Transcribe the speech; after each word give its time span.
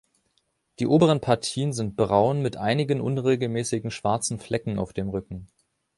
Die 0.79 0.87
oberen 0.87 1.21
Partien 1.21 1.73
sind 1.73 1.95
braun, 1.95 2.41
mit 2.41 2.57
einigen 2.57 3.01
unregelmäßigen 3.01 3.91
schwarzen 3.91 4.39
Flecken 4.39 4.79
auf 4.79 4.93
dem 4.93 5.09
Rücken. 5.09 5.47